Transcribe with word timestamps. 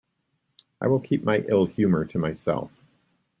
I 0.81 0.87
will 0.87 0.99
keep 0.99 1.23
my 1.23 1.45
ill-humour 1.47 2.05
to 2.05 2.17
myself. 2.17 2.71